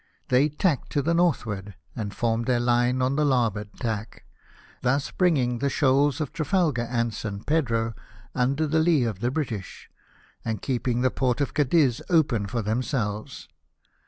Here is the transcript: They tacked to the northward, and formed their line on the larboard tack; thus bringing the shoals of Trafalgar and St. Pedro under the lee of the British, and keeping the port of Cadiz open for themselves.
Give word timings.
They 0.29 0.49
tacked 0.49 0.89
to 0.93 1.03
the 1.03 1.13
northward, 1.13 1.75
and 1.95 2.11
formed 2.11 2.47
their 2.47 2.59
line 2.59 3.03
on 3.03 3.17
the 3.17 3.23
larboard 3.23 3.69
tack; 3.79 4.25
thus 4.81 5.11
bringing 5.11 5.59
the 5.59 5.69
shoals 5.69 6.19
of 6.19 6.33
Trafalgar 6.33 6.87
and 6.89 7.13
St. 7.13 7.45
Pedro 7.45 7.93
under 8.33 8.65
the 8.65 8.79
lee 8.79 9.03
of 9.03 9.19
the 9.19 9.29
British, 9.29 9.91
and 10.43 10.59
keeping 10.59 11.01
the 11.01 11.11
port 11.11 11.39
of 11.39 11.53
Cadiz 11.53 12.01
open 12.09 12.47
for 12.47 12.63
themselves. 12.63 13.47